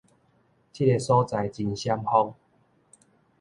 [0.73, 2.33] 這个所在真閃風